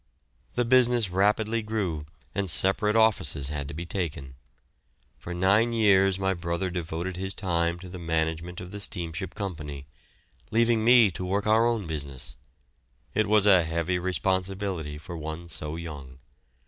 The 0.55 0.65
business 0.65 1.11
rapidly 1.11 1.61
grew 1.61 2.05
and 2.33 2.49
separate 2.49 2.95
offices 2.95 3.49
had 3.49 3.67
to 3.67 3.75
be 3.75 3.85
taken. 3.85 4.33
For 5.19 5.31
nine 5.31 5.73
years 5.73 6.17
my 6.17 6.33
brother 6.33 6.71
devoted 6.71 7.17
his 7.17 7.35
time 7.35 7.77
to 7.77 7.87
the 7.87 7.99
management 7.99 8.59
of 8.59 8.71
the 8.71 8.79
steamship 8.79 9.35
company, 9.35 9.85
leaving 10.49 10.83
me 10.83 11.11
to 11.11 11.23
work 11.23 11.45
our 11.45 11.67
own 11.67 11.85
business. 11.85 12.35
It 13.13 13.27
was 13.29 13.45
a 13.45 13.63
heavy 13.63 13.99
responsibility 13.99 14.97
for 14.97 15.15
one 15.15 15.47
so 15.49 15.75
young. 15.75 16.17